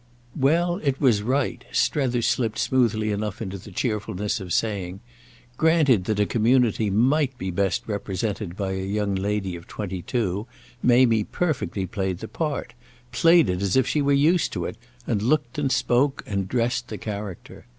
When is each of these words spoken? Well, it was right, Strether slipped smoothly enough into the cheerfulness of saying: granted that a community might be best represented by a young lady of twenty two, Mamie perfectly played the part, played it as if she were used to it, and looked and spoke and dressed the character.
Well, 0.35 0.77
it 0.83 0.99
was 0.99 1.21
right, 1.21 1.63
Strether 1.71 2.23
slipped 2.23 2.57
smoothly 2.57 3.11
enough 3.11 3.39
into 3.39 3.59
the 3.59 3.69
cheerfulness 3.69 4.39
of 4.39 4.51
saying: 4.51 4.99
granted 5.57 6.05
that 6.05 6.19
a 6.19 6.25
community 6.25 6.89
might 6.89 7.37
be 7.37 7.51
best 7.51 7.83
represented 7.87 8.57
by 8.57 8.71
a 8.71 8.83
young 8.83 9.13
lady 9.13 9.55
of 9.55 9.67
twenty 9.67 10.01
two, 10.01 10.47
Mamie 10.81 11.25
perfectly 11.25 11.85
played 11.85 12.17
the 12.17 12.27
part, 12.27 12.73
played 13.11 13.47
it 13.47 13.61
as 13.61 13.75
if 13.77 13.85
she 13.85 14.01
were 14.01 14.11
used 14.11 14.51
to 14.53 14.65
it, 14.65 14.75
and 15.05 15.21
looked 15.21 15.59
and 15.59 15.71
spoke 15.71 16.23
and 16.25 16.47
dressed 16.47 16.87
the 16.87 16.97
character. 16.97 17.67